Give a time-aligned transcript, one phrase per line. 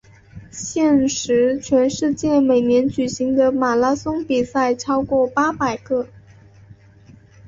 [0.49, 6.07] 现时全世界每年举行的马拉松比赛超过八百个。